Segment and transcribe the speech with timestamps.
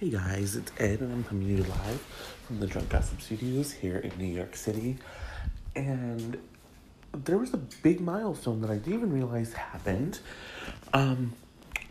[0.00, 2.00] Hey guys, it's Ed, and I'm coming to you live
[2.46, 4.96] from the Drunk Gossip Studios here in New York City.
[5.74, 6.38] And
[7.12, 10.20] there was a big milestone that I didn't even realize happened.
[10.94, 11.32] Um,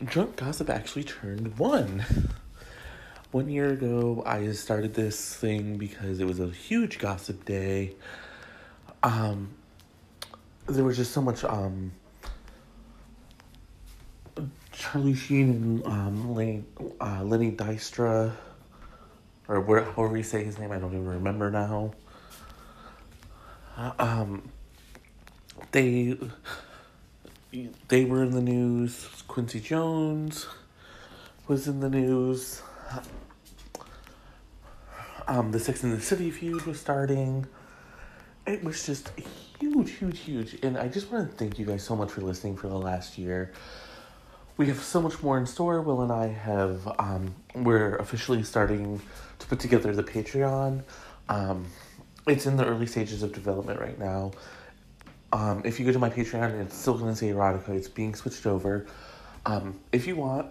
[0.06, 2.06] Drunk Gossip actually turned one.
[3.32, 7.94] One year ago, I started this thing because it was a huge gossip day.
[9.04, 9.50] Um,
[10.68, 11.92] there was just so much um,
[14.78, 16.64] Charlie Sheen and um, Lenny,
[17.02, 18.32] uh, Lenny Dystra,
[19.48, 21.94] or where, however you say his name, I don't even remember now.
[23.76, 24.50] Uh, um,
[25.72, 26.18] they
[27.88, 29.08] they were in the news.
[29.28, 30.48] Quincy Jones
[31.48, 32.62] was in the news.
[35.28, 37.48] Um, the Sex and the City feud was starting.
[38.46, 39.12] It was just
[39.60, 40.58] huge, huge, huge.
[40.64, 43.18] And I just want to thank you guys so much for listening for the last
[43.18, 43.52] year.
[44.58, 45.82] We have so much more in store.
[45.82, 49.00] Will and I have, um, we're officially starting
[49.38, 50.82] to put together the Patreon.
[51.30, 51.68] Um,
[52.26, 54.32] it's in the early stages of development right now.
[55.32, 57.70] Um, if you go to my Patreon, it's still going to say erotica.
[57.70, 58.88] It's being switched over.
[59.46, 60.48] Um, if you want,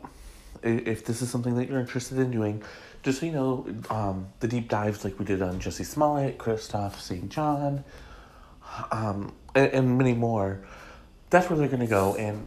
[0.62, 2.62] if this is something that you're interested in doing,
[3.02, 7.00] just so you know, um, the deep dives like we did on Jussie Smollett, Kristoff
[7.00, 7.28] St.
[7.28, 7.84] John,
[8.92, 10.60] um, and, and, many more,
[11.30, 12.14] that's where they're going to go.
[12.16, 12.46] And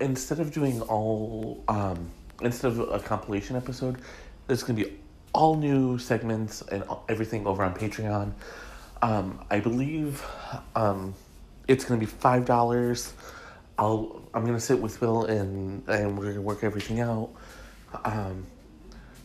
[0.00, 2.10] instead of doing all, um,
[2.42, 3.98] instead of a compilation episode,
[4.46, 4.98] there's to be
[5.32, 8.32] all new segments and everything over on Patreon.
[9.02, 10.24] Um, I believe
[10.74, 11.14] um,
[11.68, 13.12] it's to be five dollars.
[13.78, 17.30] I'll I'm gonna sit with Will and and we're gonna work everything out.
[18.04, 18.46] Um,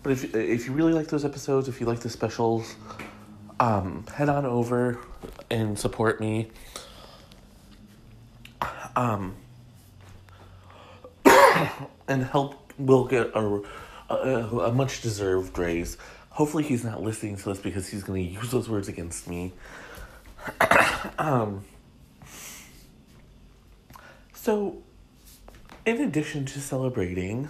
[0.03, 2.75] but if if you really like those episodes, if you like the specials,
[3.59, 4.99] um, head on over
[5.49, 6.49] and support me.
[8.95, 9.35] Um,
[12.07, 13.61] and help Will get a,
[14.09, 15.97] a, a much deserved raise.
[16.29, 19.53] Hopefully, he's not listening to this because he's going to use those words against me.
[21.19, 21.63] um,
[24.33, 24.81] so,
[25.85, 27.49] in addition to celebrating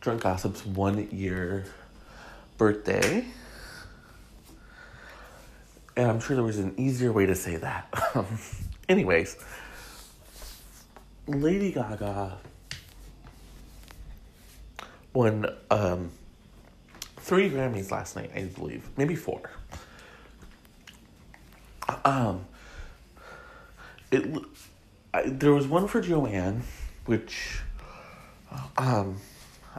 [0.00, 1.66] Drunk Gossip's one year
[2.56, 3.24] birthday,
[5.96, 7.92] and I'm sure there was an easier way to say that.
[8.88, 9.36] Anyways,
[11.26, 12.38] Lady Gaga
[15.16, 16.10] won um,
[17.16, 19.40] three Grammys last night, I believe, maybe four.
[22.04, 22.44] Um,
[24.10, 24.26] it
[25.14, 26.62] I, there was one for Joanne,
[27.06, 27.60] which,
[28.76, 29.16] um,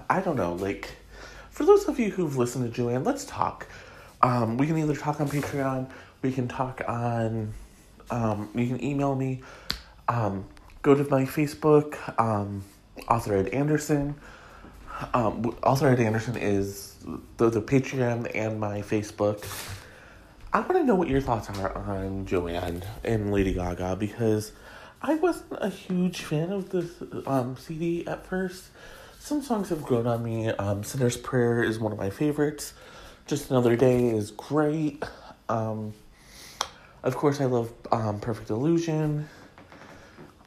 [0.10, 0.54] I don't know.
[0.54, 0.96] Like,
[1.52, 3.68] for those of you who've listened to Joanne, let's talk.
[4.24, 5.90] Um, we can either talk on Patreon,
[6.24, 7.54] we can talk on,
[8.10, 9.42] um, you can email me.
[10.08, 10.46] Um,
[10.82, 12.64] go to my Facebook, um,
[13.08, 14.16] author Ed Anderson.
[15.14, 16.96] Um, author Ed Anderson is
[17.38, 19.46] the, the Patreon and my Facebook.
[20.52, 24.54] I want to know what your thoughts are on Joanne and Lady Gaga because
[25.02, 26.90] I wasn't a huge fan of this
[27.28, 28.66] um, CD at first.
[29.20, 30.50] Some songs have grown on me.
[30.50, 32.74] Um, Sinner's Prayer is one of my favorites.
[33.28, 35.04] Just Another Day is great.
[35.50, 35.94] Um,
[37.04, 39.30] of course, I love um, Perfect Illusion.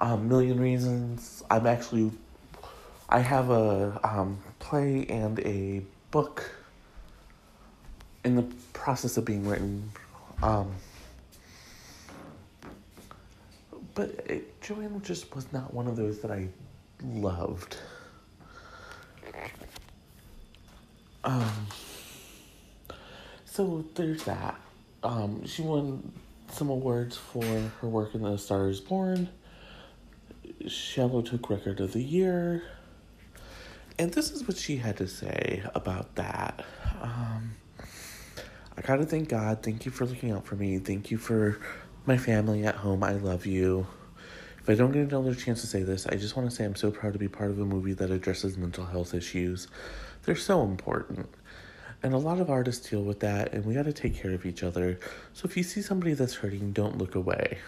[0.00, 1.44] Um, Million Reasons.
[1.50, 2.10] I'm actually,
[3.12, 5.82] I have a um, play and a
[6.12, 6.48] book
[8.24, 9.90] in the process of being written.
[10.44, 10.72] Um,
[13.94, 16.48] but it, Joanne just was not one of those that I
[17.02, 17.76] loved.
[21.24, 21.66] Um,
[23.44, 24.54] so there's that.
[25.02, 26.12] Um, she won
[26.52, 29.28] some awards for her work in The Stars Born.
[30.68, 32.62] Shallow took Record of the Year.
[34.00, 36.64] And this is what she had to say about that.
[37.02, 37.54] Um,
[38.74, 39.62] I gotta thank God.
[39.62, 40.78] Thank you for looking out for me.
[40.78, 41.60] Thank you for
[42.06, 43.86] my family at home, I love you.
[44.58, 46.76] If I don't get another chance to say this, I just want to say I'm
[46.76, 49.68] so proud to be part of a movie that addresses mental health issues.
[50.22, 51.28] They're so important.
[52.02, 54.46] And a lot of artists deal with that, and we got to take care of
[54.46, 54.98] each other.
[55.34, 57.58] So if you see somebody that's hurting, don't look away.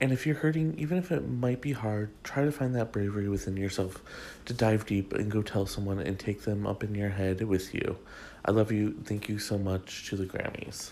[0.00, 3.28] And if you're hurting, even if it might be hard, try to find that bravery
[3.28, 4.02] within yourself
[4.44, 7.72] to dive deep and go tell someone and take them up in your head with
[7.74, 7.96] you.
[8.44, 8.96] I love you.
[9.04, 10.90] Thank you so much to the Grammys.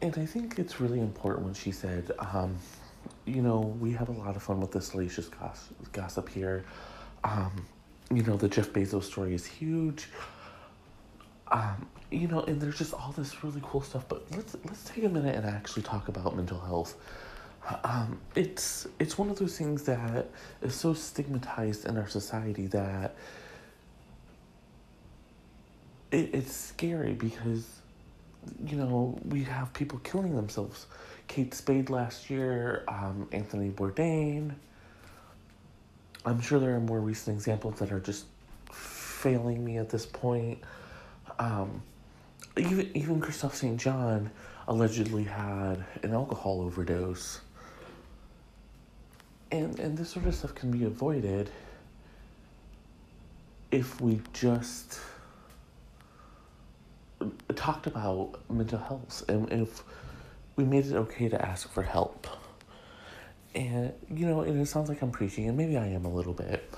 [0.00, 2.56] And I think it's really important when she said, um,
[3.24, 5.30] you know, we have a lot of fun with the salacious
[5.92, 6.64] gossip here.
[7.24, 7.66] Um,
[8.12, 10.08] you know, the Jeff Bezos story is huge.
[11.50, 14.04] Um, you know, and there's just all this really cool stuff.
[14.08, 16.96] But let's let's take a minute and actually talk about mental health.
[17.84, 20.26] Um, it's it's one of those things that
[20.62, 23.14] is so stigmatized in our society that
[26.10, 27.66] it, it's scary because,
[28.64, 30.86] you know, we have people killing themselves.
[31.26, 34.54] Kate Spade last year, um, Anthony Bourdain.
[36.24, 38.24] I'm sure there are more recent examples that are just
[38.72, 40.58] failing me at this point.
[41.38, 41.82] Um,
[42.56, 43.78] even even Kristoff St.
[43.78, 44.30] John
[44.66, 47.40] allegedly had an alcohol overdose.
[49.50, 51.50] And and this sort of stuff can be avoided
[53.70, 55.00] if we just
[57.54, 59.82] talked about mental health and if
[60.56, 62.26] we made it okay to ask for help.
[63.54, 66.34] And you know, and it sounds like I'm preaching, and maybe I am a little
[66.34, 66.70] bit.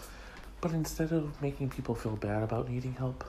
[0.61, 3.25] But instead of making people feel bad about needing help,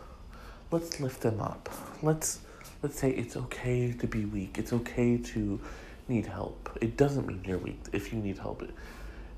[0.72, 1.70] let's lift them up.
[2.02, 2.40] Let's
[2.82, 4.58] let's say it's okay to be weak.
[4.58, 5.60] It's okay to
[6.08, 6.78] need help.
[6.82, 8.64] It doesn't mean you're weak if you need help.
[8.64, 8.72] It,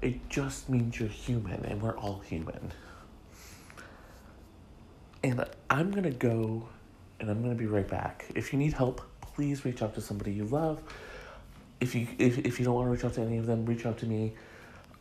[0.01, 2.71] it just means you're human and we're all human.
[5.23, 6.67] And I'm going to go
[7.19, 8.25] and I'm going to be right back.
[8.35, 10.81] If you need help, please reach out to somebody you love.
[11.79, 13.85] If you if, if you don't want to reach out to any of them, reach
[13.85, 14.33] out to me.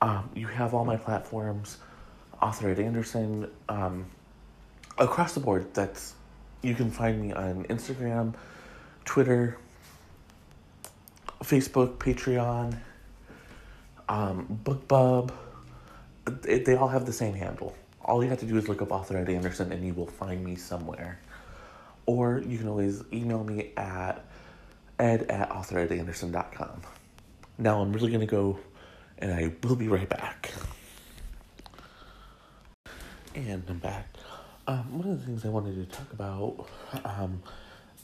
[0.00, 1.78] Um, you have all my platforms,
[2.40, 4.06] author Ed Anderson, um,
[4.98, 5.72] across the board.
[5.74, 6.14] That's
[6.62, 8.34] you can find me on Instagram,
[9.04, 9.58] Twitter,
[11.42, 12.78] Facebook, Patreon,
[14.08, 15.32] um, BookBub.
[16.46, 17.76] It, they all have the same handle.
[18.04, 20.44] All you have to do is look up author Ed Anderson and you will find
[20.44, 21.20] me somewhere.
[22.06, 24.24] Or you can always email me at
[24.98, 26.82] ed at authoredanderson.com.
[27.58, 28.58] Now I'm really going to go
[29.18, 30.52] and I will be right back.
[33.34, 34.11] And I'm back.
[34.68, 36.68] Um, one of the things I wanted to talk about
[37.04, 37.42] um,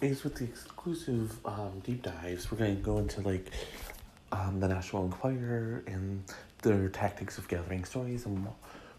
[0.01, 3.53] is with the exclusive um, deep dives, we're going to go into like
[4.33, 6.25] um, the National Enquirer and
[6.63, 8.45] their tactics of gathering stories and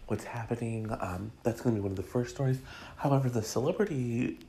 [0.07, 0.89] what's happening.
[1.01, 2.59] Um, that's going to be one of the first stories.
[2.95, 4.39] However, the celebrity,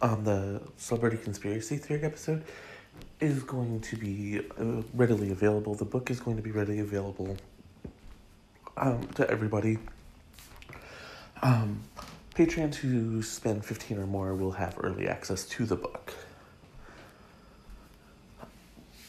[0.00, 2.44] um, the celebrity conspiracy theory episode
[3.18, 5.74] is going to be uh, readily available.
[5.74, 7.36] The book is going to be readily available
[8.76, 9.78] um, to everybody.
[11.42, 11.82] Um,
[12.34, 16.14] Patrons who spend 15 or more will have early access to the book.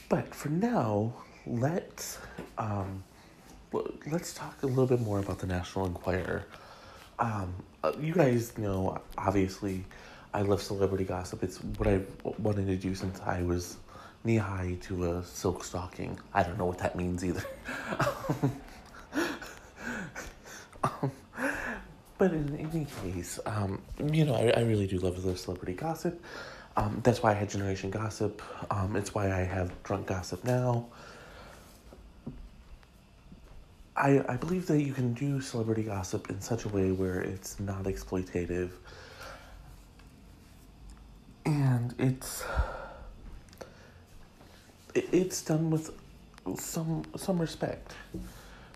[0.10, 1.14] But for now,
[1.46, 2.18] let's
[2.58, 3.04] um,
[4.08, 6.46] let's talk a little bit more about the National Enquirer.
[7.20, 7.54] Um,
[7.84, 9.86] uh, you guys know, obviously,
[10.34, 11.44] I love celebrity gossip.
[11.44, 12.08] It's what I've
[12.40, 13.78] wanted to do since I was
[14.24, 16.20] knee high to a silk stocking.
[16.34, 17.44] I don't know what that means either.
[22.22, 23.82] but in any case, um,
[24.14, 26.24] you know, I, I really do love the celebrity gossip.
[26.78, 28.44] Um, that's why I had Generation Gossip.
[28.70, 30.86] Um, it's why I have Drunk Gossip now.
[33.98, 37.60] I, I believe that you can do celebrity gossip in such a way where it's
[37.60, 38.70] not exploitative.
[41.48, 42.44] And it's
[44.94, 45.90] it's done with
[46.56, 47.94] some some respect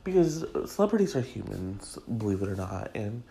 [0.06, 3.24] because celebrities are humans, believe it or not, and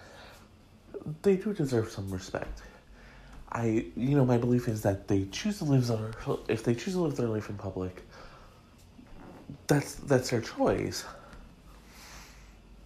[1.22, 2.60] they do deserve some respect.
[3.50, 6.10] I, you know, my belief is that they choose to live their,
[6.48, 8.02] if they choose to live their life in public,
[9.68, 11.04] that's that's their choice.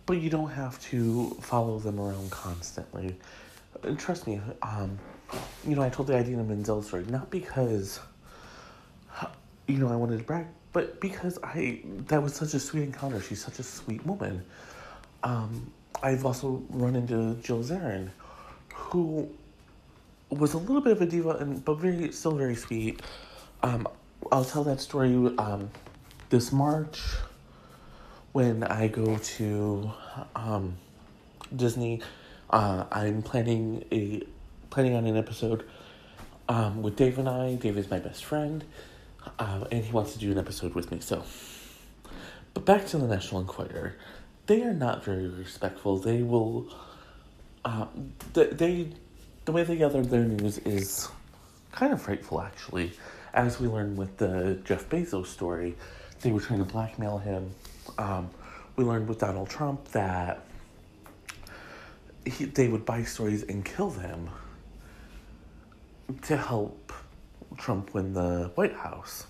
[0.05, 3.17] But you don't have to follow them around constantly.
[3.83, 4.99] And trust me, um,
[5.67, 8.01] you know, I told the Idina Menzel story not because,
[9.67, 13.21] you know, I wanted to brag, but because I that was such a sweet encounter.
[13.21, 14.45] She's such a sweet woman.
[15.23, 15.73] Um,
[16.03, 18.11] I've also run into Jill Zarin,
[18.75, 19.29] who
[20.31, 23.01] was a little bit of a diva and but very still very sweet.
[23.63, 23.89] Um,
[24.31, 25.71] I'll tell that story um,
[26.31, 27.01] this March
[28.33, 29.91] when I go to
[30.37, 30.77] um,
[31.55, 32.03] Disney.
[32.51, 34.23] Uh, I'm planning a
[34.71, 35.65] planning on an episode
[36.49, 37.55] um, with Dave and I.
[37.55, 38.65] Dave is my best friend
[39.39, 41.01] um, and he wants to do an episode with me.
[41.01, 41.23] So,
[42.55, 43.97] but back to the National Enquirer,
[44.47, 45.99] they are not very respectful.
[45.99, 46.73] They will,
[47.65, 47.87] uh,
[48.33, 48.89] they, they
[49.45, 51.09] the way they gather their news is
[51.73, 52.93] kind of frightful, actually.
[53.33, 55.77] As we learned with the Jeff Bezos story,
[56.21, 57.51] they were trying to blackmail him.
[57.97, 58.31] Um,
[58.77, 60.45] we learned with Donald Trump that
[62.27, 64.31] he, they would buy stories and kill them
[66.23, 66.93] to help
[67.59, 69.27] Trump win the White House.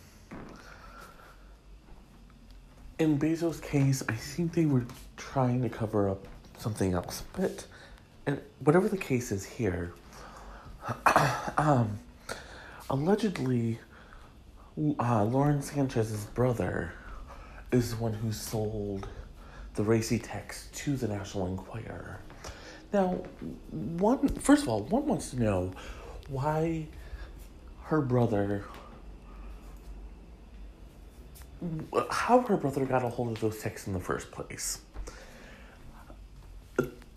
[2.99, 4.85] In Bezos' case, I think they were
[5.17, 6.27] trying to cover up
[6.59, 7.67] something else, but
[8.27, 9.95] and whatever the case is here,
[11.57, 11.99] um,
[12.91, 13.79] allegedly,
[14.99, 16.93] uh, Lauren Sanchez's brother
[17.73, 19.09] is the one who sold
[19.75, 22.21] the racy text to the National Enquirer.
[22.93, 23.23] Now,
[23.71, 25.73] one first of all, one wants to know
[26.29, 26.89] why
[27.89, 28.65] her brother
[32.11, 34.81] how her brother got a hold of those texts in the first place.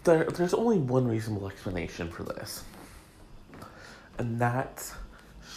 [0.04, 2.64] There, there's only one reasonable explanation for this,
[4.18, 4.92] and that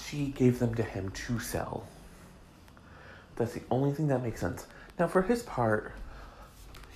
[0.05, 1.87] she gave them to him to sell.
[3.37, 4.67] That's the only thing that makes sense.
[4.99, 5.93] Now, for his part,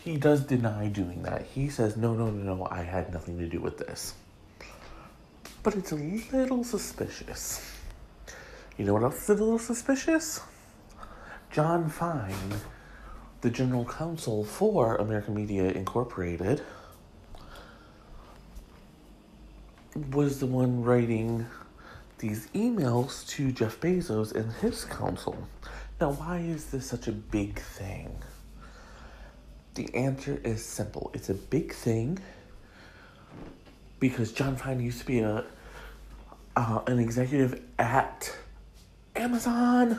[0.04, 1.46] he does deny doing that.
[1.46, 4.14] He says, no, no, no, no, I had nothing to do with this.
[5.62, 7.77] But it's a little suspicious.
[8.78, 10.40] You know what else is a little suspicious?
[11.50, 12.60] Jon Fine,
[13.40, 16.62] the general counsel for American Media Incorporated,
[20.12, 21.44] was the one writing
[22.18, 25.48] these emails to Jeff Bezos and his counsel.
[26.00, 28.16] Now, why is this such a big thing?
[29.74, 31.10] The answer is simple.
[31.14, 32.20] It's a big thing
[33.98, 35.44] because Jon Fine used to be a
[36.54, 38.32] uh, an executive at
[39.18, 39.98] Amazon.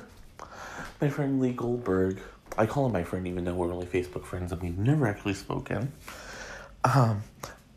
[1.02, 2.20] My friend Lee Goldberg,
[2.58, 5.34] I call him my friend even though we're only Facebook friends and we've never actually
[5.34, 5.92] spoken.
[6.84, 7.24] Um,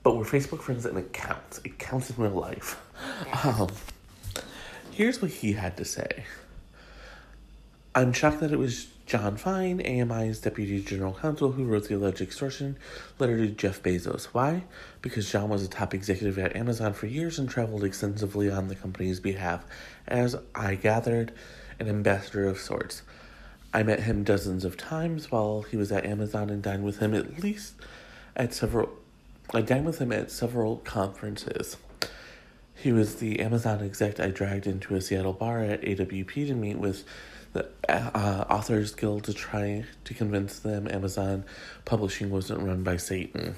[0.03, 1.61] but we're Facebook friends and it counts.
[1.65, 2.81] It counts in real life.
[3.45, 3.69] Um,
[4.93, 6.25] here's what he had to say.
[7.95, 12.23] I'm shocked that it was Jon Fine, AMI's Deputy General Counsel, who wrote the alleged
[12.23, 12.78] extortion
[13.19, 14.25] letter to Jeff Bezos.
[14.33, 14.64] Why?
[15.02, 18.75] Because John was a top executive at Amazon for years and traveled extensively on the
[18.75, 19.66] company's behalf,
[20.09, 21.31] as I gathered,
[21.78, 23.02] an ambassador of sorts.
[23.75, 27.12] I met him dozens of times while he was at Amazon and dined with him
[27.12, 27.75] at least
[28.35, 28.88] at several.
[29.52, 31.76] I dined with him at several conferences.
[32.75, 36.78] He was the Amazon exec I dragged into a Seattle bar at AWP to meet
[36.78, 37.04] with
[37.52, 41.44] the uh, Authors Guild to try to convince them Amazon
[41.85, 43.56] publishing wasn't run by Satan.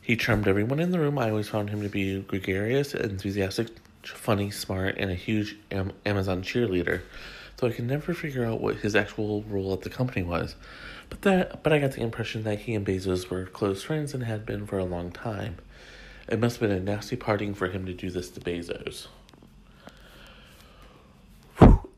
[0.00, 1.18] He charmed everyone in the room.
[1.18, 3.68] I always found him to be gregarious, enthusiastic,
[4.02, 7.02] funny, smart, and a huge Am- Amazon cheerleader.
[7.58, 10.56] So I could never figure out what his actual role at the company was.
[11.08, 14.24] But that, but I got the impression that he and Bezos were close friends and
[14.24, 15.56] had been for a long time.
[16.28, 19.06] It must have been a nasty parting for him to do this to Bezos.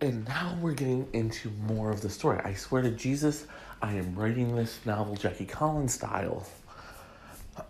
[0.05, 2.39] And now we're getting into more of the story.
[2.45, 3.47] I swear to Jesus,
[3.81, 6.47] I am writing this novel Jackie Collins style.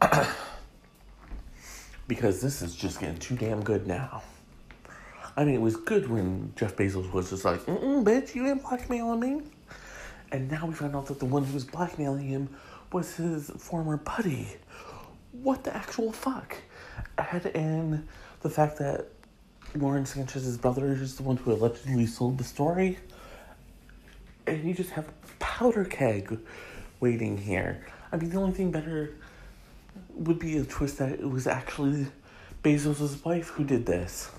[2.09, 4.25] because this is just getting too damn good now.
[5.37, 8.65] I mean, it was good when Jeff Bezos was just like, mm bitch, you ain't
[8.65, 9.43] blackmailing me.
[10.33, 12.49] And now we find out that the one who was blackmailing him
[12.93, 14.49] was his former buddy.
[15.31, 16.57] What the actual fuck?
[17.17, 18.09] Add in
[18.41, 19.07] the fact that
[19.77, 22.99] Lauren Sanchez's brother is the one who allegedly sold the story.
[24.47, 26.39] And you just have powder keg
[27.01, 27.85] waiting here.
[28.13, 29.15] I mean, the only thing better
[30.11, 32.07] would be a twist that it was actually
[32.63, 34.31] Bezos' wife who did this.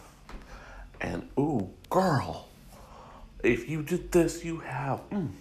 [1.02, 2.48] And, ooh, girl,
[3.44, 5.02] if you did this, you have.
[5.10, 5.32] Mm,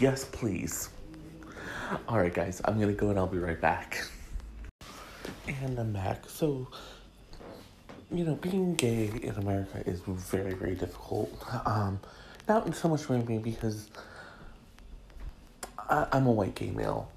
[0.00, 0.88] yes, please.
[2.08, 4.02] Alright, guys, I'm gonna go and I'll be right back.
[5.46, 6.28] And I'm back.
[6.28, 6.68] So,
[8.12, 11.32] you know, being gay in America is very, very difficult.
[11.66, 12.00] Um,
[12.48, 13.88] not in so much for me because
[15.78, 17.10] I, I'm a white gay male.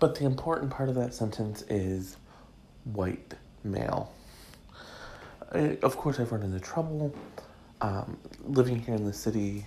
[0.00, 2.16] But the important part of that sentence is
[2.84, 4.12] white male.
[5.52, 7.14] I, of course, I've run into trouble.
[7.80, 9.64] Um, living here in the city,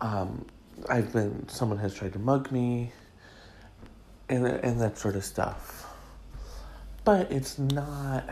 [0.00, 0.44] um,
[0.88, 2.90] I've been, someone has tried to mug me,
[4.28, 5.86] and, and that sort of stuff.
[7.04, 8.24] But it's not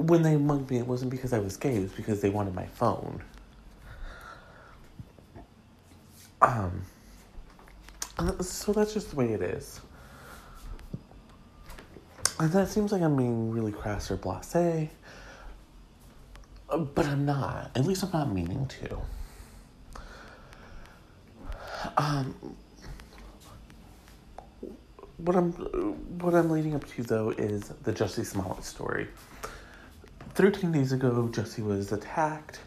[0.00, 2.54] when they mugged me, it wasn't because I was gay, it was because they wanted
[2.54, 3.22] my phone.
[6.40, 6.82] Um,
[8.40, 9.80] so that's just the way it is.
[12.38, 14.88] And that seems like I'm being really crass or blase,
[16.68, 17.70] but I'm not.
[17.74, 18.98] At least I'm not meaning to.
[21.98, 22.56] Um,
[25.18, 29.08] what I'm what I'm leading up to though is the Jussie Smollett story.
[30.40, 32.60] 13 days ago, Jesse was attacked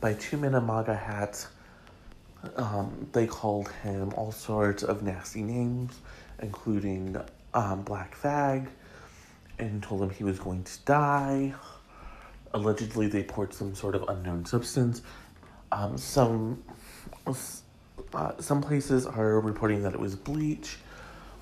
[0.00, 1.48] by two men in MAGA hats.
[2.54, 5.98] Um, they called him all sorts of nasty names,
[6.40, 7.16] including
[7.52, 8.68] um, Black Fag,
[9.58, 11.52] and told him he was going to die.
[12.54, 15.02] Allegedly, they poured some sort of unknown substance.
[15.72, 16.62] Um, some
[17.26, 20.76] uh, some places are reporting that it was bleach,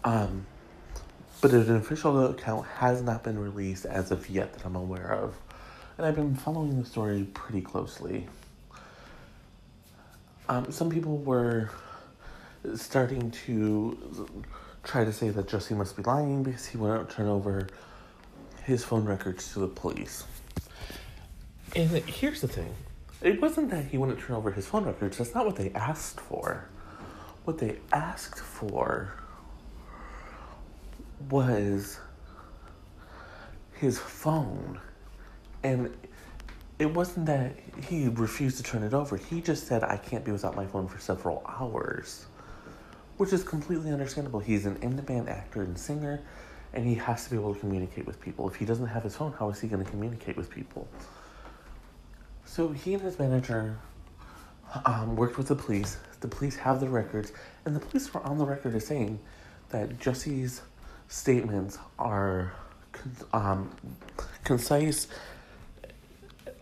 [0.03, 0.47] um,
[1.43, 5.35] but an official account has not been released as of yet that I'm aware of
[5.97, 8.27] and I've been following the story pretty closely.
[10.49, 11.71] Um, some people were
[12.75, 14.19] starting to
[14.83, 17.69] try to say that Jesse must be lying because he wouldn't turn over
[18.65, 20.25] his phone records to the police.
[21.77, 22.75] And here's the thing
[23.23, 26.21] it wasn't that he wouldn't turn over his phone records, that's not what they asked
[26.21, 26.69] for.
[27.45, 29.15] What they asked for
[31.31, 31.99] was
[33.73, 34.81] his phone.
[35.65, 35.93] And
[36.79, 37.57] it wasn't that
[37.89, 39.17] he refused to turn it over.
[39.17, 42.27] He just said, I can't be without my phone for several hours.
[43.17, 44.41] Which is completely understandable.
[44.41, 46.21] He's an in demand actor and singer,
[46.73, 48.49] and he has to be able to communicate with people.
[48.49, 50.87] If he doesn't have his phone, how is he going to communicate with people?
[52.45, 53.79] So he and his manager
[54.85, 55.97] um, worked with the police.
[56.21, 57.33] The police have the records,
[57.65, 59.21] and the police were on the record as saying
[59.71, 60.63] that Jesse's
[61.09, 62.53] statements are
[63.33, 63.71] um,
[64.43, 65.07] concise.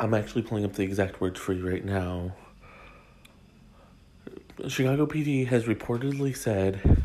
[0.02, 2.32] I'm actually pulling up the exact words for you right now.
[4.66, 7.04] Chicago PD has reportedly said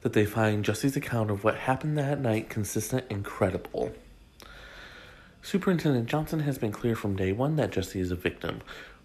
[0.00, 3.92] that they find Jesse's account of what happened that night consistent and credible.
[5.40, 8.60] Superintendent Johnson has been clear from day one that Jesse is a victim.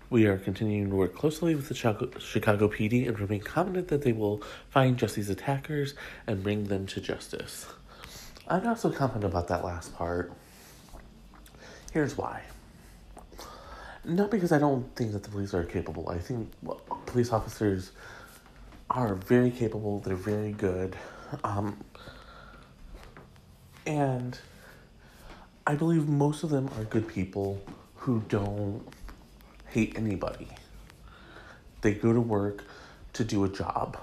[0.10, 4.14] We are continuing to work closely with the Chicago PD and remain confident that they
[4.14, 4.42] will
[4.72, 5.94] find Jesse's attackers
[6.26, 7.68] and bring them to justice.
[8.48, 10.34] I'm not so confident about that last part.
[11.94, 12.42] Here's why.
[14.08, 16.08] Not because I don't think that the police are capable.
[16.08, 16.50] I think
[17.06, 17.92] police officers
[18.90, 20.96] are very capable, they're very good.
[21.44, 21.78] Um,
[23.86, 24.40] and
[25.66, 27.62] I believe most of them are good people
[27.96, 28.82] who don't
[29.66, 30.48] hate anybody.
[31.82, 32.64] They go to work
[33.12, 33.98] to do a job.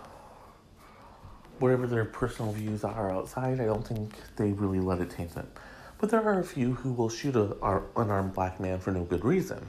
[1.61, 5.49] Whatever their personal views are outside, I don't think they really let it taint them.
[5.97, 9.05] But there are a few who will shoot a, an unarmed black man for no
[9.05, 9.65] good reason.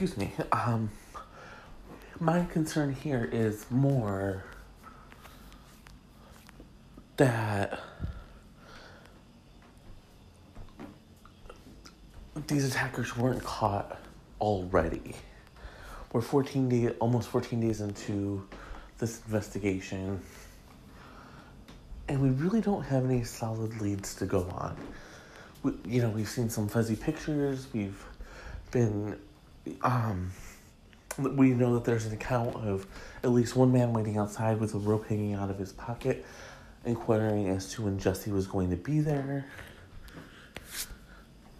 [0.00, 0.32] Excuse me.
[0.50, 0.90] Um,
[2.20, 4.44] my concern here is more
[7.18, 7.78] that
[12.46, 14.00] these attackers weren't caught
[14.40, 15.14] already.
[16.14, 18.48] We're 14 days, almost 14 days into
[18.96, 20.18] this investigation,
[22.08, 24.78] and we really don't have any solid leads to go on.
[25.62, 27.66] We, you know, we've seen some fuzzy pictures.
[27.74, 28.02] We've
[28.70, 29.18] been,
[29.82, 30.30] um,
[31.18, 32.86] we know that there's an account of
[33.22, 36.24] at least one man waiting outside with a rope hanging out of his pocket
[36.84, 39.46] inquiring as to when Jesse was going to be there.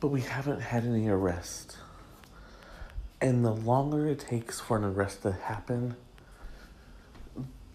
[0.01, 1.77] But we haven't had any arrest.
[3.21, 5.95] And the longer it takes for an arrest to happen,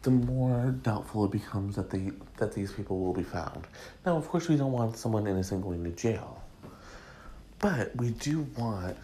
[0.02, 3.68] the more doubtful it becomes that they that these people will be found.
[4.06, 6.44] Now, of course, we don't want someone innocent going to jail,
[7.60, 8.98] but we do want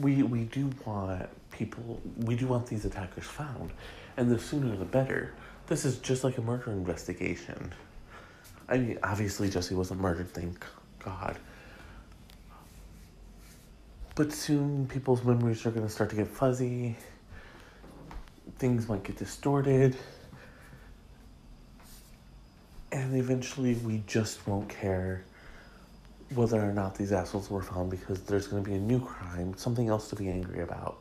[0.00, 3.72] we we do want people we do want these attackers found,
[4.16, 5.34] and the sooner the better.
[5.66, 7.72] This is just like a murder investigation.
[8.68, 10.64] I mean, obviously Jesse wasn't murdered, thank
[11.04, 11.38] God.
[14.14, 16.96] But soon people's memories are going to start to get fuzzy.
[18.58, 19.96] Things might get distorted.
[22.90, 25.24] And eventually we just won't care
[26.34, 29.54] whether or not these assholes were found because there's going to be a new crime,
[29.56, 30.98] something else to be angry about.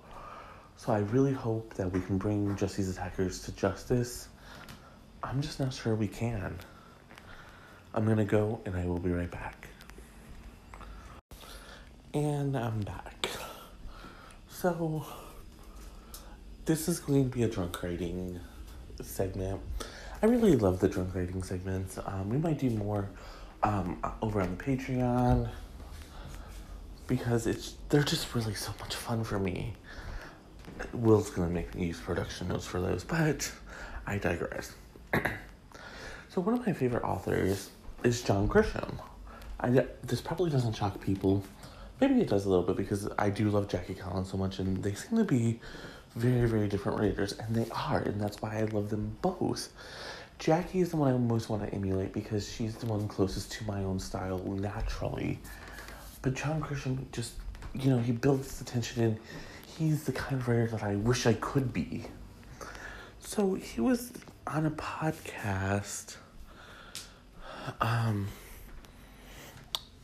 [0.78, 4.30] So I really hope that we can bring Jesse's attackers to justice
[5.26, 6.56] I'm just not sure we can.
[7.96, 9.70] I'm gonna go and I will be right back.
[12.14, 13.28] And I'm back.
[14.48, 15.04] So,
[16.66, 18.40] this is going to be a drunk writing
[19.02, 19.60] segment.
[20.22, 21.98] I really love the drunk writing segments.
[22.06, 23.10] Um, we might do more
[23.66, 25.50] um, over on the Patreon
[27.08, 29.74] because it's they're just really so much fun for me.
[30.94, 33.52] Will's gonna make me use production notes for those, but
[34.06, 34.74] I digress.
[36.30, 37.72] so one of my favorite authors
[38.04, 39.00] is John Grisham.
[39.60, 39.70] I,
[40.04, 41.44] this probably doesn't shock people.
[42.00, 44.84] Maybe it does a little bit because I do love Jackie Collins so much, and
[44.84, 45.60] they seem to be
[46.16, 49.70] very, very different writers, and they are, and that's why I love them both.
[50.40, 53.64] Jackie is the one I most want to emulate because she's the one closest to
[53.66, 55.40] my own style naturally.
[56.22, 57.34] But John Grisham just,
[57.74, 59.20] you know, he builds the tension in.
[59.78, 62.06] He's the kind of writer that I wish I could be.
[63.20, 64.12] So he was
[64.48, 66.18] on a podcast,
[67.82, 68.28] um,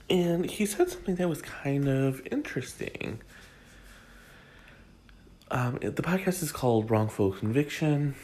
[0.10, 3.22] and he said something that was kind of interesting.
[5.52, 8.16] Um, the podcast is called Wrongful Conviction,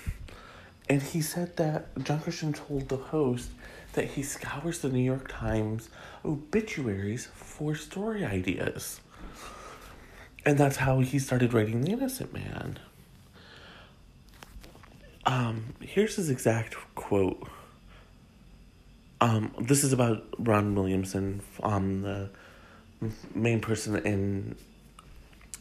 [0.89, 3.50] and he said that John Grisham told the host
[3.93, 5.89] that he scours the New York Times
[6.23, 9.02] obituaries for story ideas.
[10.45, 12.80] And that's how he started writing The Innocent Man.
[15.26, 17.50] Um, here's his exact quote
[19.19, 22.30] Um, this is about Ron Williamson, um, the
[23.36, 24.56] main person in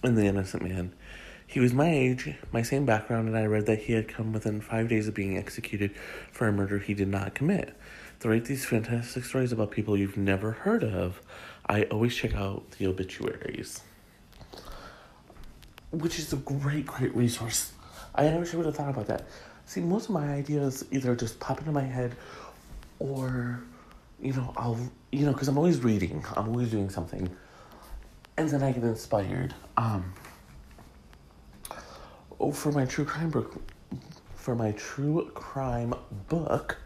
[0.04, 0.92] in The Innocent Man.
[1.46, 4.60] He was my age, my same background, and I read that he had come within
[4.60, 5.94] five days of being executed
[6.32, 7.76] for a murder he did not commit.
[8.20, 11.20] To write these fantastic stories about people you've never heard of,
[11.66, 13.80] I always check out the obituaries,
[15.92, 17.72] which is a great, great resource.
[18.14, 19.26] I never would have thought about that.
[19.66, 22.16] See, most of my ideas either just pop into my head
[22.98, 23.62] or,
[24.20, 24.78] you know, I'll,
[25.12, 27.28] you know, because I'm always reading, I'm always doing something,
[28.36, 29.54] and then I get inspired.
[29.76, 30.14] Um,
[32.40, 33.54] oh, for my true crime book,
[34.34, 35.94] for my true crime
[36.28, 36.78] book,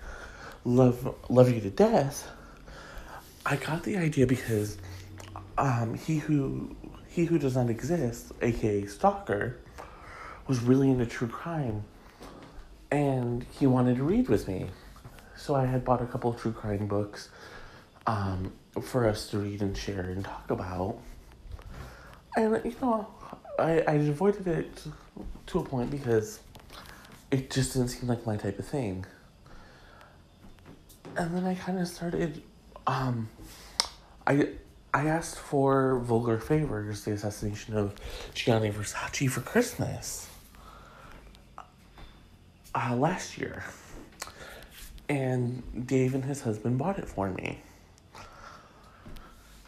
[0.65, 2.29] Love Love You to Death,
[3.45, 4.79] I got the idea because
[5.59, 6.77] um, he who
[7.09, 9.59] he who does not exist, aka Stalker,
[10.47, 11.85] was really into true crime,
[12.91, 14.67] and he wanted to read with me,
[15.37, 17.31] so I had bought a couple of true crime books,
[18.07, 20.99] um, for us to read and share and talk about,
[22.37, 23.09] and you know,
[23.59, 24.85] I I avoided it
[25.47, 26.41] to a point because
[27.31, 29.05] it just didn't seem like my type of thing.
[31.17, 32.43] And then I kind of started,
[32.87, 33.29] um,
[34.27, 34.49] I
[34.93, 37.95] I asked for Vulgar Favors, the assassination of
[38.35, 40.29] Gianni Versace for Christmas
[42.75, 43.63] uh, last year.
[45.09, 47.61] And Dave and his husband bought it for me.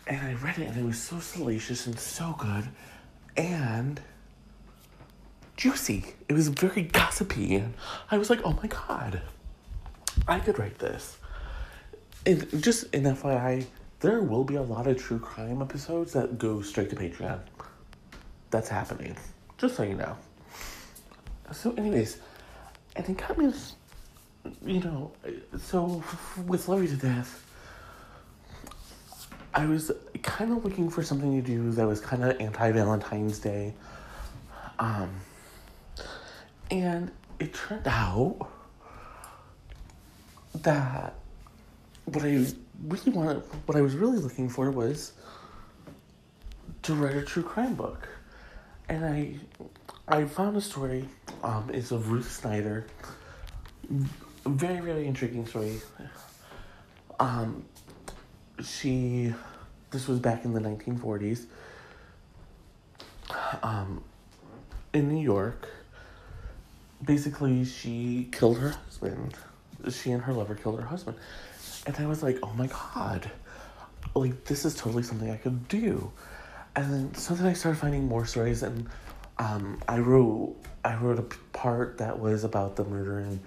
[0.09, 2.69] And I read it and it was so salacious and so good.
[3.37, 4.01] And
[5.63, 6.05] juicy.
[6.29, 7.63] It was very gossipy,
[8.11, 9.21] I was like, oh my god,
[10.27, 11.19] I could write this.
[12.27, 13.67] And just an FYI,
[14.01, 17.39] there will be a lot of true crime episodes that go straight to Patreon.
[18.51, 19.17] That's happening.
[19.57, 20.17] Just so you know.
[21.53, 22.19] So, anyways,
[22.97, 23.53] and got me,
[24.67, 25.13] you know,
[25.61, 26.03] so
[26.45, 27.47] with Love You to Death,
[29.55, 29.93] I was
[30.25, 33.75] kind of looking for something to do that was kind of anti Valentine's Day.
[34.81, 35.11] Um,
[36.73, 38.49] and it turned out
[40.63, 41.15] that
[42.07, 42.47] what I
[42.89, 45.13] really wanted, what I was really looking for was
[46.83, 48.09] to write a true crime book.
[48.89, 49.35] And I
[50.09, 51.07] I found a story,
[51.45, 52.87] um, it's of Ruth Snyder.
[54.47, 55.81] Very, very intriguing story.
[57.21, 57.65] Um,
[58.65, 59.33] she,
[59.91, 61.47] this was back in the 1940s,
[63.63, 64.03] um,
[64.93, 65.69] in New York
[67.05, 69.35] basically she killed her husband.
[69.91, 71.17] She and her lover killed her husband.
[71.87, 73.31] And I was like, oh my god.
[74.15, 76.13] Like this is totally something I could do.
[76.77, 78.89] And then so then I started finding more stories and
[79.39, 83.41] um, I wrote I wrote a part that was about the murder in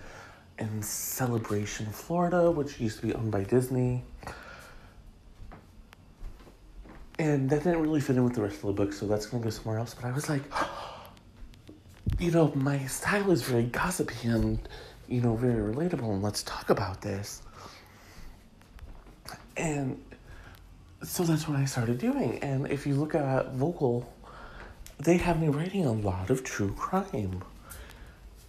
[0.57, 4.03] in Celebration, Florida, which used to be owned by Disney.
[7.17, 9.43] And that didn't really fit in with the rest of the book, so that's gonna
[9.43, 9.93] go somewhere else.
[9.93, 10.43] But I was like,
[12.19, 14.59] you know, my style is very gossipy and,
[15.07, 17.41] you know, very relatable, and let's talk about this.
[19.57, 20.01] And
[21.03, 22.39] so that's what I started doing.
[22.39, 24.11] And if you look at Vocal,
[24.99, 27.43] they have me writing a lot of true crime.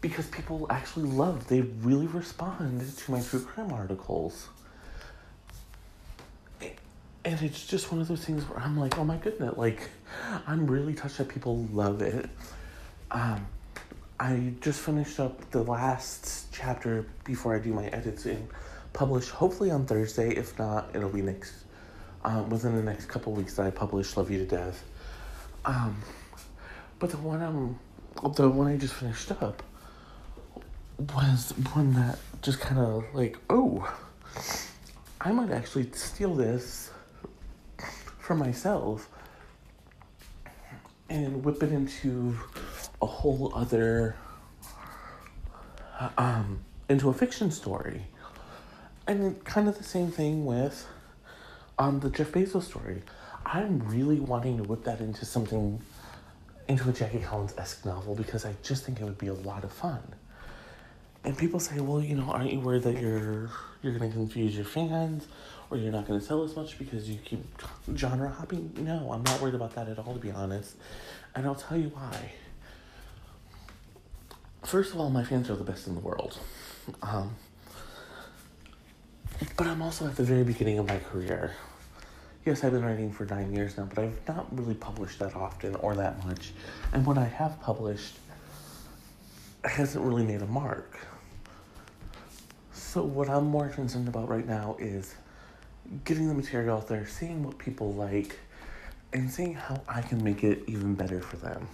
[0.00, 4.48] Because people actually love, they really respond to my true crime articles.
[6.60, 9.90] And it's just one of those things where I'm like, oh my goodness, like,
[10.46, 12.30] I'm really touched that people love it.
[13.10, 13.46] Um,
[14.18, 18.48] I just finished up the last chapter before I do my edits and
[18.92, 20.30] publish hopefully on Thursday.
[20.30, 21.52] If not, it'll be next
[22.24, 24.82] um, within the next couple weeks that I publish Love You to Death.
[25.66, 25.96] Um,
[26.98, 27.78] but the one I'm
[28.32, 29.62] the one I just finished up
[31.14, 33.86] was one that just kind of like oh
[35.20, 36.90] I might actually steal this
[38.18, 39.10] for myself
[41.10, 42.38] and whip it into
[43.02, 44.16] a whole other
[46.18, 48.02] um into a fiction story.
[49.08, 50.86] And kind of the same thing with
[51.78, 53.02] um the jeff bezos story.
[53.44, 55.80] I'm really wanting to whip that into something
[56.68, 59.72] into a jackie collins-esque novel because i just think it would be a lot of
[59.72, 60.02] fun.
[61.24, 63.50] And people say well you know aren't you worried that you're
[63.82, 65.26] you're to confuse your fans
[65.70, 67.44] or you're not to sell as much because you keep
[67.94, 68.72] genre hopping?
[68.78, 70.76] No i'm not worried about that at all to be honest.
[71.34, 72.32] And i'll tell you why
[74.66, 76.38] first of all, my fans are the best in the world.
[77.02, 77.36] Um,
[79.56, 81.54] but I'm also at the very beginning of my career.
[82.44, 85.74] Yes, I've been writing for nine years now, but I've not really published that often
[85.76, 86.52] or that much.
[86.92, 88.14] And what I have published
[89.64, 90.96] hasn't really made a mark.
[92.72, 95.14] So, what I'm more concerned about right now is
[96.04, 98.38] getting the material out there, seeing what people like,
[99.12, 101.68] and seeing how I can make it even better for them.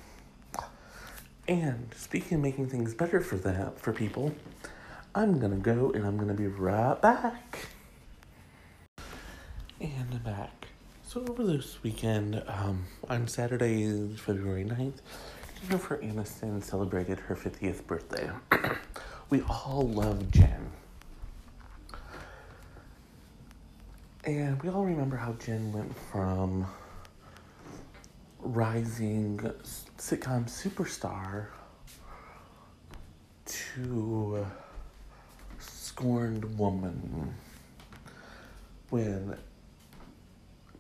[1.49, 4.35] And speaking of making things better for that for people,
[5.15, 7.67] I'm gonna go and I'm gonna be right back.
[9.81, 10.69] And I'm back.
[11.03, 15.01] So over this weekend, um, on Saturday, February 9th,
[15.63, 18.31] Jennifer Aniston celebrated her 50th birthday.
[19.31, 20.71] we all love Jen.
[24.25, 26.67] And we all remember how Jen went from
[28.43, 29.39] rising
[29.97, 31.47] sitcom superstar
[33.47, 34.47] to
[35.59, 37.35] scorned woman
[38.91, 39.37] when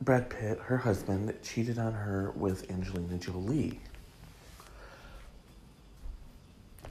[0.00, 3.80] Brad Pitt, her husband, cheated on her with Angelina Jolie.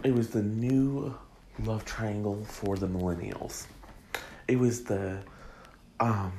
[0.04, 1.14] It was the new
[1.64, 3.68] love triangle for the millennials.
[4.48, 5.20] It was the
[6.00, 6.32] um,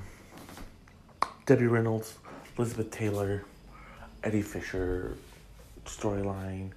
[1.46, 2.16] Debbie Reynolds,
[2.56, 3.44] Elizabeth Taylor,
[4.24, 5.16] Eddie Fisher
[5.84, 6.70] storyline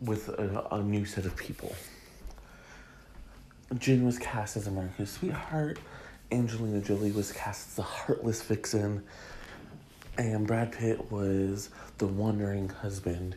[0.00, 1.74] with a, a new set of people.
[3.76, 5.78] Jen was cast as America's sweetheart.
[6.30, 9.02] Angelina Jolie was cast as the heartless vixen.
[10.16, 13.36] And Brad Pitt was the wandering husband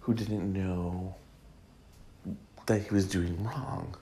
[0.00, 1.14] who didn't know
[2.66, 3.96] that he was doing wrong.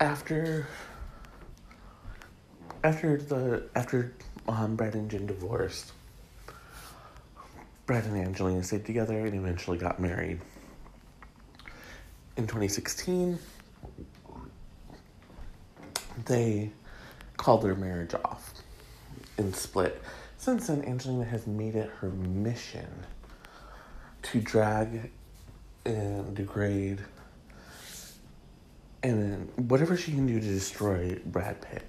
[0.00, 0.66] After
[2.84, 4.12] after the after
[4.48, 5.92] um, Brad and Jen divorced,
[7.86, 10.40] Brad and Angelina stayed together and eventually got married.
[12.36, 13.38] In 2016,
[16.26, 16.70] they
[17.36, 18.54] called their marriage off
[19.36, 20.02] and split.
[20.38, 22.88] Since then, Angelina has made it her mission
[24.22, 25.10] to drag
[25.84, 27.00] and degrade
[29.02, 31.82] and whatever she can do to destroy Brad Pitt.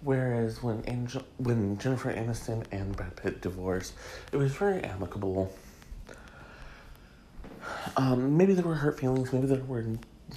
[0.00, 3.94] Whereas when Angel, when Jennifer Aniston and Brad Pitt divorced,
[4.30, 5.52] it was very amicable.
[7.96, 9.32] Um, maybe there were hurt feelings.
[9.32, 9.84] Maybe there were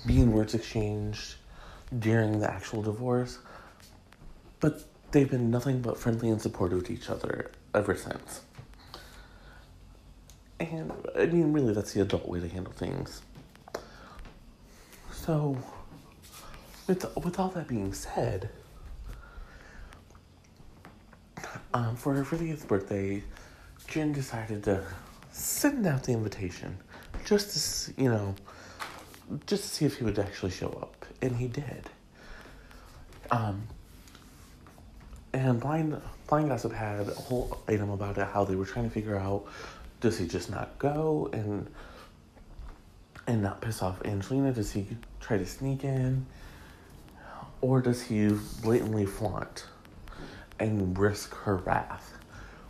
[0.05, 1.35] mean words exchanged
[1.99, 3.37] during the actual divorce,
[4.59, 8.41] but they've been nothing but friendly and supportive to each other ever since.
[10.59, 13.21] And I mean, really, that's the adult way to handle things.
[15.11, 15.57] So,
[16.87, 18.49] with with all that being said
[21.73, 23.23] um, for her 50th birthday,
[23.87, 24.83] Jen decided to
[25.31, 26.77] send out the invitation
[27.25, 28.35] just to, you know,
[29.47, 31.05] just to see if he would actually show up.
[31.21, 31.89] And he did.
[33.29, 33.67] Um,
[35.33, 38.91] and Blind, Blind Gossip had a whole item about it, how they were trying to
[38.91, 39.45] figure out
[40.01, 41.69] does he just not go and
[43.27, 44.51] and not piss off Angelina?
[44.51, 44.87] Does he
[45.19, 46.25] try to sneak in?
[47.61, 49.65] Or does he blatantly flaunt?
[50.61, 52.13] And risk her wrath.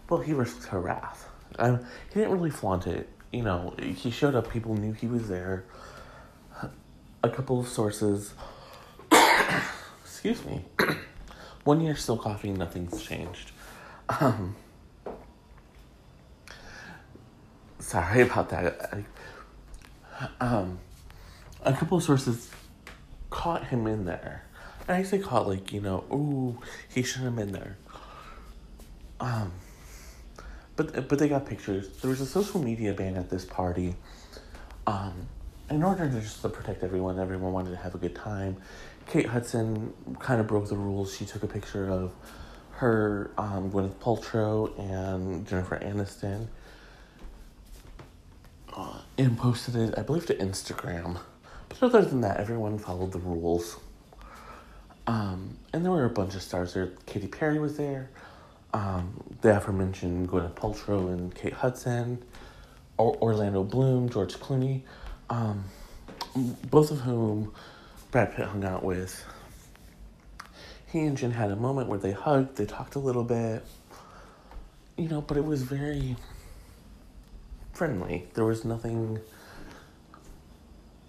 [0.10, 1.30] Well, he risked her wrath.
[1.60, 3.10] Um, he didn't really flaunt it.
[3.32, 5.66] You know, he showed up, people knew he was there.
[7.24, 8.34] A couple of sources.
[10.04, 10.66] excuse me.
[11.64, 13.52] One year still coughing, nothing's changed.
[14.10, 14.56] Um,
[17.80, 19.04] sorry about that.
[20.40, 20.80] um,
[21.64, 22.50] a couple of sources
[23.30, 24.46] caught him in there.
[24.88, 27.78] And I say caught like, you know, ooh, he shouldn't have been there.
[29.20, 29.52] Um,
[30.76, 31.90] but but they got pictures.
[32.02, 33.96] There was a social media ban at this party.
[34.88, 35.28] Um,
[35.70, 38.58] in order to just to protect everyone, everyone wanted to have a good time.
[39.08, 41.16] Kate Hudson kind of broke the rules.
[41.16, 42.14] She took a picture of
[42.72, 46.48] her, um, Gwyneth Paltrow, and Jennifer Aniston,
[48.74, 51.20] uh, and posted it, I believe, to Instagram.
[51.70, 53.78] But other than that, everyone followed the rules.
[55.12, 56.94] Um, and there were a bunch of stars there.
[57.06, 58.10] Katy Perry was there
[58.74, 62.24] um, the aforementioned Gwyneth Paltrow and Kate Hudson,
[62.98, 64.84] or Orlando Bloom, George Clooney,
[65.30, 65.66] um,
[66.70, 67.52] both of whom
[68.12, 69.26] Brad Pitt hung out with.
[70.88, 73.66] He and Jen had a moment where they hugged, they talked a little bit,
[74.98, 76.16] you know, but it was very
[77.74, 78.30] friendly.
[78.34, 79.20] There was nothing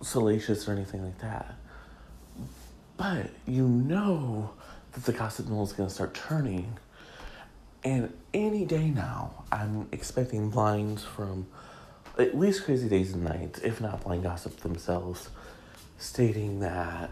[0.01, 1.55] salacious or anything like that.
[2.97, 4.51] But you know
[4.93, 6.79] that the gossip mill is going to start turning
[7.85, 11.47] and any day now, I'm expecting blinds from
[12.19, 15.31] at least Crazy Days and Nights, if not Blind Gossip themselves,
[15.99, 17.11] stating that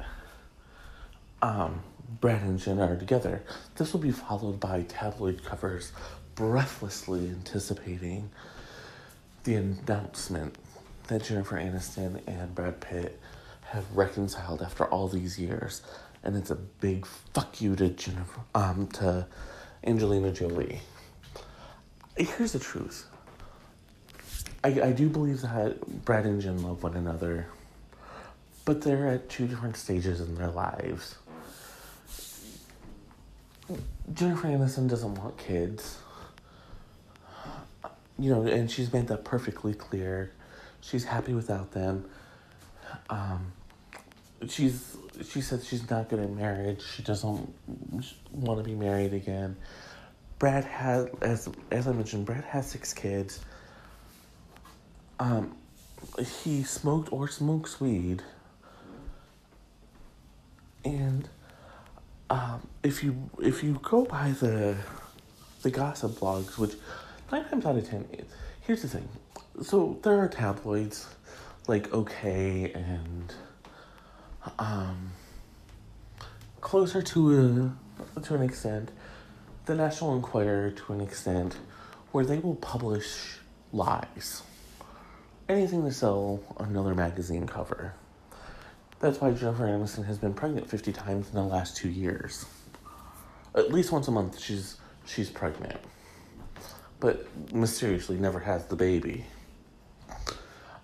[1.42, 1.82] um,
[2.20, 3.42] Brad and Jen are together.
[3.76, 5.92] This will be followed by tabloid covers
[6.36, 8.30] breathlessly anticipating
[9.42, 10.54] the announcement
[11.08, 13.18] that Jennifer Aniston and Brad Pitt
[13.70, 15.82] have reconciled after all these years,
[16.24, 19.26] and it's a big fuck you to Jennifer, um, to
[19.84, 20.80] Angelina Jolie.
[22.16, 23.06] Here's the truth.
[24.64, 27.46] I, I do believe that Brad and Jen love one another,
[28.64, 31.14] but they're at two different stages in their lives.
[34.12, 35.98] Jennifer Aniston doesn't want kids.
[38.18, 40.32] You know, and she's made that perfectly clear.
[40.80, 42.04] She's happy without them.
[43.08, 43.52] Um,
[44.48, 44.96] she's
[45.28, 46.82] she said she's not good at marriage.
[46.82, 47.54] She doesn't
[48.32, 49.56] want to be married again.
[50.38, 53.40] Brad has, as as I mentioned, Brad has six kids.
[55.18, 55.56] Um,
[56.42, 58.22] he smoked or smokes weed,
[60.84, 61.28] and
[62.30, 64.76] um, if you if you go by the
[65.62, 66.72] the gossip blogs, which
[67.30, 68.06] nine times out of ten,
[68.62, 69.08] here's the thing.
[69.62, 71.06] So there are tabloids
[71.68, 73.34] like OK and
[74.58, 75.12] um,
[76.60, 77.74] closer to
[78.16, 78.90] a to an extent,
[79.66, 81.56] the National Enquirer to an extent,
[82.12, 83.38] where they will publish
[83.72, 84.42] lies.
[85.48, 87.94] Anything to sell another magazine cover.
[89.00, 92.44] That's why Jennifer Aniston has been pregnant 50 times in the last two years.
[93.54, 94.76] At least once a month she's
[95.06, 95.78] she's pregnant.
[97.00, 99.24] But mysteriously never has the baby.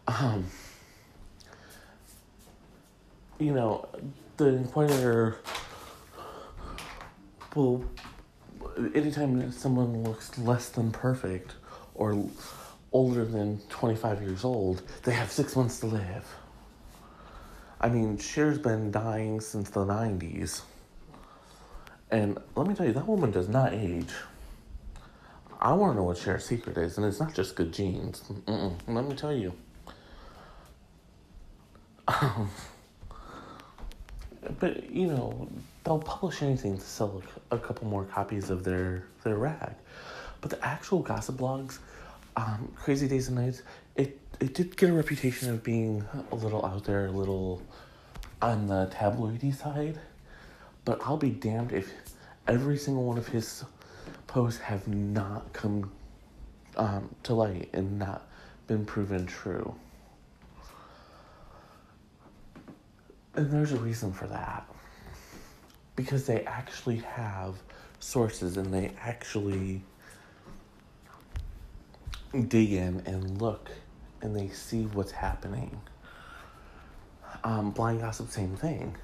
[0.09, 0.47] Um
[3.39, 3.89] you know,
[4.37, 5.39] the Enquirer
[7.55, 7.85] will
[8.95, 11.55] anytime someone looks less than perfect
[11.95, 12.29] or
[12.93, 16.27] older than 25 years old, they have six months to live.
[17.81, 20.63] I mean, Cher's been dying since the 90s.
[22.11, 24.13] And let me tell you, that woman does not age.
[25.61, 28.23] I want to know what Cher's secret is, and it's not just good genes.
[28.29, 29.53] Mm-mm, let me tell you.
[32.09, 32.49] Um,
[34.61, 35.49] But, you know,
[35.85, 39.75] they'll publish anything to sell a, a couple more copies of their, their rag.
[40.41, 41.79] But the actual gossip blogs,
[42.37, 43.63] um, Crazy Days and Nights,
[43.97, 47.63] it it did get a reputation of being a little out there, a little
[48.43, 49.99] on the tabloidy side.
[50.85, 51.91] But I'll be damned if
[52.47, 53.65] every single one of his
[54.27, 55.91] posts have not come
[56.77, 58.29] um, to light and not
[58.67, 59.75] been proven true.
[63.37, 64.67] And there's a reason for that.
[65.95, 67.57] Because they actually have
[68.01, 69.83] sources and they actually
[72.49, 73.71] dig in and look
[74.21, 75.79] and they see what's happening.
[77.45, 78.97] Um, blind gossip, same thing.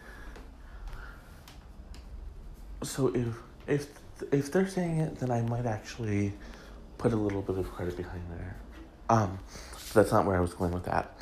[2.83, 3.29] So if
[3.67, 3.87] if
[4.33, 6.33] if they're saying it, then I might actually
[6.99, 8.57] put a little bit of credit behind there.
[9.09, 9.39] Um,
[9.95, 11.15] that's not where I was going with that.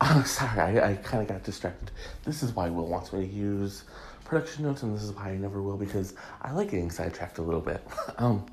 [0.00, 1.90] I'm sorry, I, I kind of got distracted.
[2.24, 3.84] This is why Will wants me to use
[4.24, 7.42] production notes, and this is why I never will because I like getting sidetracked a
[7.42, 7.86] little bit.
[8.18, 8.46] um,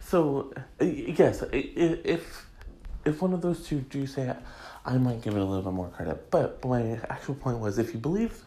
[0.00, 2.46] so yes, if
[3.04, 4.36] if one of those two do say it,
[4.84, 6.30] I might give it a little bit more credit.
[6.30, 8.42] But my actual point was if you believe,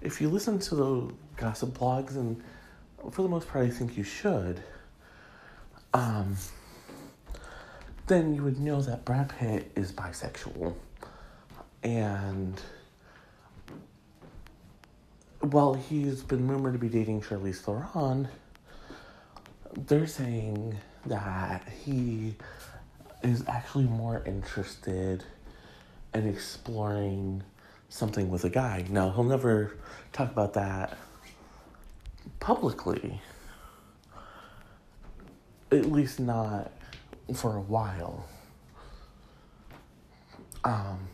[0.00, 2.42] if you listen to the gossip blogs, and
[3.10, 4.62] for the most part, I think you should,
[5.94, 6.36] um,
[8.06, 10.74] then you would know that Brad Pitt is bisexual.
[11.82, 12.60] And
[15.40, 18.28] while he's been rumored to be dating Charlize Theron,
[19.86, 22.34] they're saying that he
[23.22, 25.24] is actually more interested
[26.14, 27.42] in exploring
[27.88, 28.84] something with a guy.
[28.90, 29.76] Now, he'll never
[30.12, 30.96] talk about that
[32.40, 33.20] publicly,
[35.70, 36.72] at least not
[37.34, 38.26] for a while.
[40.64, 41.08] Um,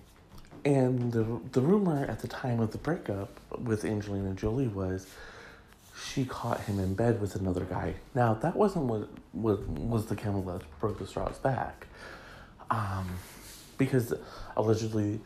[0.64, 5.06] and the the rumor at the time of the breakup with Angelina Jolie was
[6.10, 7.94] she caught him in bed with another guy.
[8.14, 11.86] Now that wasn't what what was the camel that broke the straw's back
[12.70, 13.08] um,
[13.78, 14.14] because
[14.56, 15.20] allegedly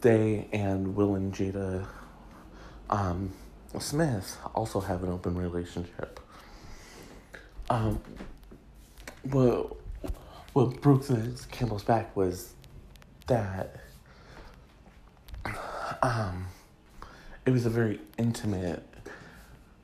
[0.00, 1.86] they and Will and Jada
[2.90, 3.32] um,
[3.78, 6.20] Smith also have an open relationship.
[7.70, 8.00] Um,
[9.22, 9.76] what
[10.52, 12.52] what broke the camel's back was
[13.26, 13.83] that
[16.04, 16.46] um,
[17.46, 18.82] it was a very intimate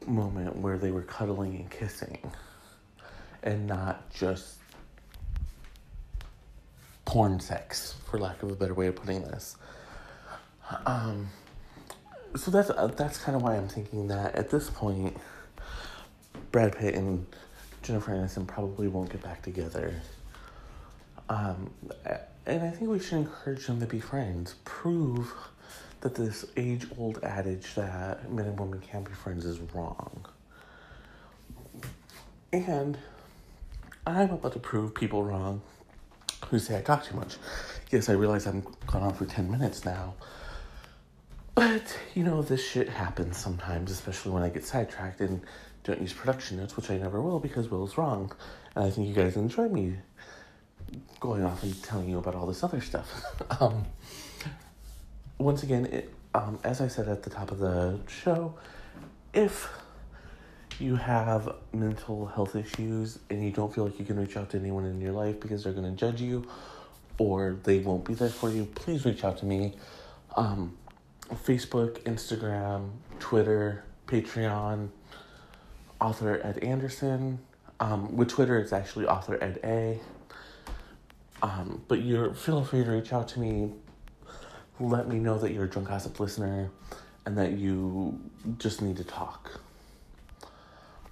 [0.06, 2.18] moment where they were cuddling and kissing,
[3.42, 4.56] and not just
[7.06, 9.56] porn sex, for lack of a better way of putting this.
[10.84, 11.28] Um,
[12.36, 15.16] so that's uh, that's kind of why I'm thinking that at this point,
[16.52, 17.26] Brad Pitt and
[17.82, 20.02] Jennifer Aniston probably won't get back together.
[21.28, 21.70] Um,
[22.46, 24.54] And I think we should encourage them to be friends.
[24.64, 25.32] Prove
[26.00, 30.26] that this age old adage that men and women can't be friends is wrong.
[32.52, 32.98] And
[34.06, 35.62] I'm about to prove people wrong
[36.46, 37.36] who say I talk too much.
[37.90, 40.14] Yes, I realize I'm gone on for 10 minutes now.
[41.54, 45.42] But, you know, this shit happens sometimes, especially when I get sidetracked and
[45.84, 48.32] don't use production notes, which I never will because Will's wrong.
[48.74, 49.96] And I think you guys enjoy me
[51.20, 53.24] going off and telling you about all this other stuff.
[53.60, 53.84] um,
[55.40, 58.54] once again, it, um, as I said at the top of the show,
[59.32, 59.68] if
[60.78, 64.58] you have mental health issues and you don't feel like you can reach out to
[64.58, 66.46] anyone in your life because they're going to judge you
[67.18, 69.74] or they won't be there for you, please reach out to me.
[70.36, 70.76] Um,
[71.30, 74.88] Facebook, Instagram, Twitter, Patreon,
[76.00, 77.38] author Ed Anderson.
[77.78, 80.00] Um, with Twitter, it's actually author Ed A.
[81.42, 83.72] Um, but you're feel free to reach out to me.
[84.80, 86.70] Let me know that you're a drunk gossip listener,
[87.26, 88.18] and that you
[88.58, 89.60] just need to talk.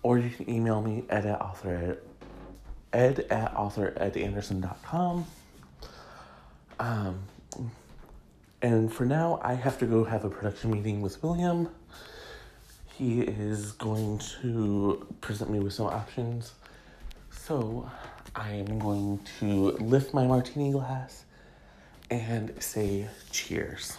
[0.03, 1.99] Or you can email me ed at author
[2.93, 5.27] ed at author at anderson.com.
[6.81, 7.21] Um,
[8.62, 11.69] and for now, I have to go have a production meeting with William.
[12.95, 16.55] He is going to present me with some options.
[17.31, 17.91] So
[18.35, 21.25] I am going to lift my martini glass
[22.11, 23.98] and say cheers.